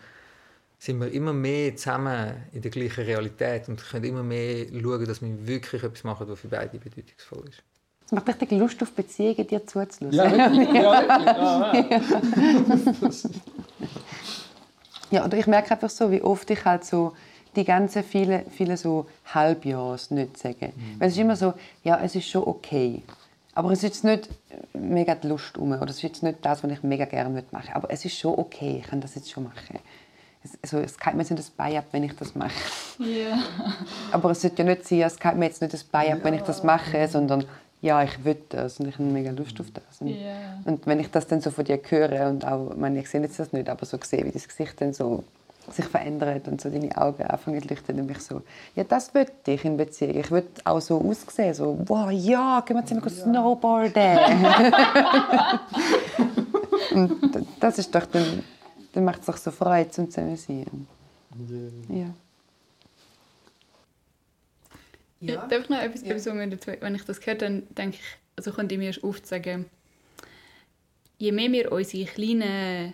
[0.79, 5.21] sind wir immer mehr zusammen in der gleichen Realität und können immer mehr schauen, dass
[5.21, 7.63] wir wirklich etwas machen, was für beide bedeutungsvoll ist.
[8.05, 10.13] Es macht richtig Lust auf Beziehungen, dir zuzulassen.
[10.13, 10.69] Ja, wirklich.
[10.73, 13.23] Ja, wirklich.
[13.23, 15.19] ja.
[15.19, 17.13] ja, oder ich merke einfach so, wie oft ich halt so
[17.57, 20.71] die ganzen viele, viele so Halbjahres nicht sagen.
[20.75, 20.99] Mhm.
[20.99, 23.01] Weil es ist immer so, ja, es ist schon okay.
[23.57, 24.29] Aber es ist jetzt nicht
[24.73, 27.73] mega die Lust um, oder es ist jetzt nicht das, was ich mega gerne machen.
[27.73, 29.79] Aber es ist schon okay, ich kann das jetzt schon machen
[30.61, 32.53] also es kann mir jetzt nicht das ab, wenn ich das mache.
[32.99, 33.39] Yeah.
[34.11, 36.41] Aber es sollte ja nicht sein, es kann mir jetzt nicht das ab, wenn ich
[36.43, 37.45] das mache, sondern
[37.81, 40.01] ja, ich will das und ich habe mega Lust auf das.
[40.01, 40.61] Und, yeah.
[40.65, 43.21] und wenn ich das dann so von dir höre und auch, ich meine, ich sehe
[43.21, 45.23] jetzt das nicht, aber so sehe, wie das Gesicht dann so
[45.71, 48.41] sich verändert und so deine Augen anfangen zu leuchten, dann bin ich so,
[48.75, 50.15] ja, das will ich in Beziehung.
[50.15, 53.23] Ich will auch so aussehen, so, wow, ja, gehen wir zusammen ja.
[53.23, 54.19] snowboarden.
[56.93, 58.43] und das ist doch dann
[58.97, 60.87] dann macht es doch so Freude zum Zusammensein.
[61.87, 61.95] Ja.
[65.19, 65.33] Ja.
[65.33, 65.47] ja.
[65.47, 66.15] Darf ich noch etwas, ja.
[66.15, 69.65] dazu, wenn ich das höre, dann denke ich, also könnte ich mir aufzeigen,
[71.19, 72.93] je mehr wir unsere kleinen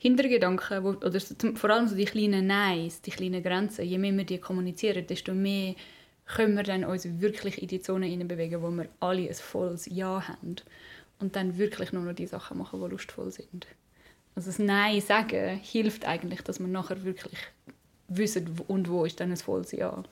[0.00, 4.24] Hintergedanken, wo, oder vor allem so die kleinen Neins, die kleinen Grenzen, je mehr wir
[4.24, 5.74] die kommunizieren, desto mehr
[6.24, 10.28] können wir dann uns wirklich in die Zone bewegen, wo wir alle ein volles Ja
[10.28, 10.56] haben
[11.18, 13.66] und dann wirklich nur noch die Sachen machen, die lustvoll sind.
[14.36, 17.38] Also das Nein sagen hilft eigentlich, dass man nachher wirklich
[18.06, 20.04] wissen und wo ist dann ein volles Ja.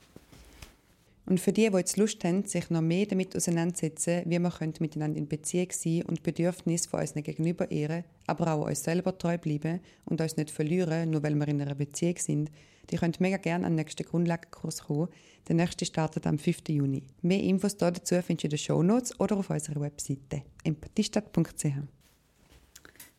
[1.27, 5.19] Und für die, die jetzt Lust haben, sich noch mehr damit auseinandersetzen, wie man miteinander
[5.19, 9.81] in Beziehung sein und Bedürfnisse von unseren Gegenüber ehren, aber auch uns selber treu bleiben
[10.05, 12.51] und uns nicht verlieren, nur weil wir in einer Beziehung sind,
[12.91, 15.09] die könnt mega gerne an den nächsten Grundlagenkurs kommen.
[15.49, 16.69] Der nächste startet am 5.
[16.69, 17.03] Juni.
[17.23, 21.96] Mehr Infos dazu findest du in den Show Notes oder auf unserer Webseite empathiestadt.ch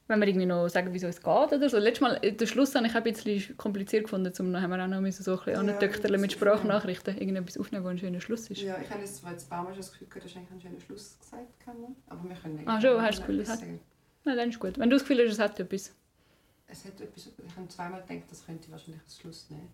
[0.07, 1.77] wenn wir irgendwie noch sagen, wieso es geht oder so.
[1.77, 4.87] Letztes Mal, äh, den Schluss habe ich ein bisschen kompliziert gefunden, zum haben wir auch
[4.87, 8.61] noch so ein bisschen ja, mit Sprachnachrichten irgendetwas aufnehmen, wo ein schöner Schluss ist.
[8.61, 10.79] Ja, ich habe jetzt, jetzt ein paar Mal schon das Gefühl, dass eigentlich ein schöner
[10.79, 11.95] Schluss gesagt haben.
[12.07, 12.67] Aber wir können nicht.
[12.67, 13.61] Ah, schon, hast du das Gefühl, es hat...
[13.61, 14.77] Nein, dann ist gut.
[14.79, 15.93] Wenn du das Gefühl hast, es hat etwas.
[16.67, 19.69] Es hat etwas, ich habe zweimal gedacht, das könnte wahrscheinlich ein Schluss nehmen.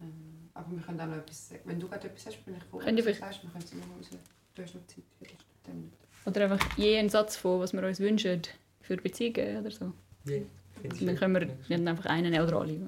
[0.00, 1.62] Ähm, aber wir können auch noch etwas sagen.
[1.64, 4.10] Wenn du gerade etwas hast, bin ich froh, können es noch raus.
[4.54, 6.01] Du hast noch Zeit für das.
[6.24, 8.42] Oder einfach je einen Satz von, was wir uns wünschen
[8.80, 9.92] für Beziehungen oder so.
[10.24, 10.40] Ja.
[10.82, 12.80] dann können wir ja, einfach einen oder alle.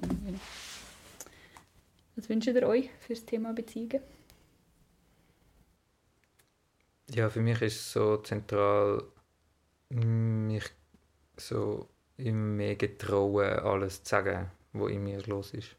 [2.15, 3.99] Was wünscht ihr euch für das Thema Beziehungen?
[7.09, 9.03] Ja, für mich ist es so zentral,
[9.89, 10.65] mich
[11.37, 15.75] so immer mehr getrauen, alles zu sagen, was in mir los ist.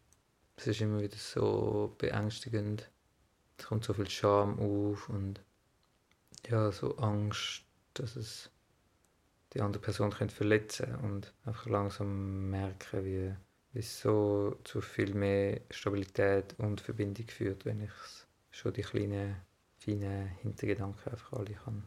[0.57, 2.89] Es ist immer wieder so beängstigend.
[3.59, 5.41] Es kommt so viel Scham auf und
[6.49, 8.51] ja, so Angst, dass es
[9.53, 13.35] die andere Person könnte verletzen und einfach langsam merken, wie,
[13.79, 17.91] es so zu viel mehr Stabilität und Verbindung führt, wenn ich
[18.51, 19.37] schon die kleinen,
[19.79, 21.85] feinen Hintergedanken einfach alle kann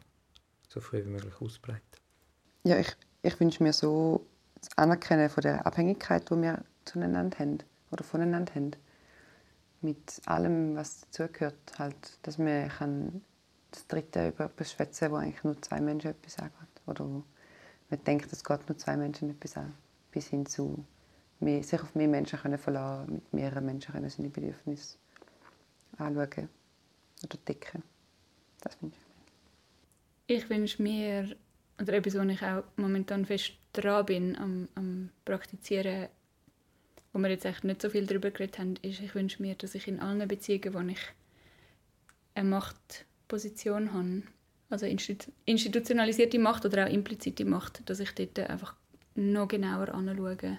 [0.68, 1.82] so früh wie möglich ausbreiten.
[2.62, 7.58] Ja, ich, ich wünsche mir so das Anerkennen von der Abhängigkeit, die wir zueinander haben
[7.90, 8.70] oder voneinander haben.
[9.80, 11.78] Mit allem, was dazugehört.
[11.78, 13.22] Halt, dass man kann
[13.70, 16.52] das Dritte über etwas schwätzen wo eigentlich nur zwei Menschen etwas sagen.
[16.86, 17.24] Oder wo
[17.88, 19.74] man denkt, es geht nur zwei Menschen etwas an.
[20.10, 20.84] Bis hin zu
[21.40, 24.98] mehr, sich auf mehr Menschen können verlassen mit mehreren Menschen können seine Bedürfnisse
[25.96, 26.48] anschauen
[27.24, 27.82] oder decken.
[28.60, 30.36] Das wünsche ich mir.
[30.36, 31.36] Ich wünsche mir,
[31.80, 36.08] oder etwas, wo ich auch momentan fest dran bin, am, am Praktizieren,
[37.12, 39.74] wo wir jetzt echt nicht so viel darüber geredet haben, ist, ich wünsche mir, dass
[39.74, 41.00] ich in allen Beziehungen, wo ich
[42.34, 42.48] eine
[43.30, 44.22] Machtposition habe,
[44.70, 48.74] also institutionalisierte Macht oder auch implizite Macht, dass ich dort einfach
[49.14, 50.58] noch genauer anschaue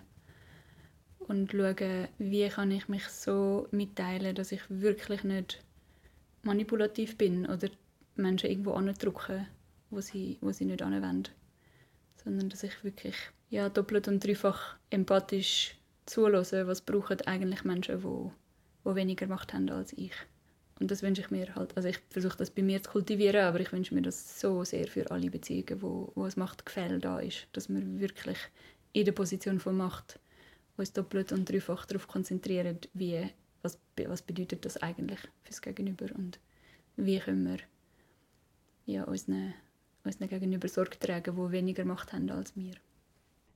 [1.19, 5.63] und schaue, wie kann ich mich so mitteilen, dass ich wirklich nicht
[6.43, 7.69] manipulativ bin oder
[8.15, 9.47] Menschen irgendwo andrücke,
[9.89, 11.31] wo sie, wo sie nicht anwenden.
[12.23, 13.15] Sondern dass ich wirklich
[13.49, 18.31] ja, doppelt und dreifach empathisch zulasse, was brauchen eigentlich Menschen, die,
[18.85, 20.13] die weniger Macht haben als ich.
[20.81, 23.59] Und das wünsche ich mir halt, also ich versuche das bei mir zu kultivieren, aber
[23.59, 27.47] ich wünsche mir das so sehr für alle Beziehungen, wo, wo ein Machtgefälle da ist,
[27.53, 28.39] dass wir wirklich
[28.91, 30.19] in der Position von Macht
[30.77, 33.29] uns doppelt und dreifach darauf konzentrieren, wie,
[33.61, 33.77] was,
[34.07, 36.39] was bedeutet das eigentlich fürs Gegenüber und
[36.95, 37.59] wie können wir
[38.87, 39.53] ja, unseren,
[40.03, 42.73] unseren Gegenüber Sorge tragen, die weniger Macht haben als wir.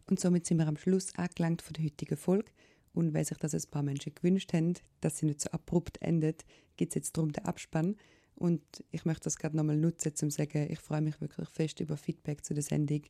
[0.07, 2.51] Und somit sind wir am Schluss angelangt von der heutigen Folge.
[2.95, 6.45] Und weil sich das ein paar Menschen gewünscht haben, dass sie nicht so abrupt endet,
[6.77, 7.97] geht es jetzt darum den Abspann.
[8.35, 11.81] Und ich möchte das gerade nochmal nutzen, um zu sagen, ich freue mich wirklich fest
[11.81, 13.01] über Feedback zu der Sendung.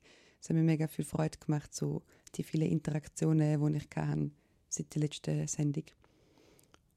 [0.41, 2.01] Es hat mir mega viel Freude gemacht, so
[2.33, 4.31] die vielen Interaktionen, die ich hatte
[4.69, 5.85] seit der letzten Sendung.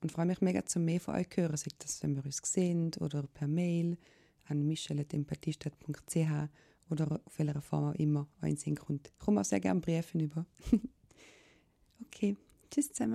[0.00, 2.40] Und freue mich mega, zu mehr von euch zu hören, sei das, wenn wir uns
[2.42, 3.98] sehen oder per Mail
[4.46, 6.50] an michelle.empathiestadt.ch
[6.90, 9.08] oder auf welcher Form auch immer euch in Sinn kommt.
[9.08, 10.46] Ich komme auch sehr gerne Briefe über.
[12.06, 12.36] okay,
[12.70, 13.14] tschüss zusammen.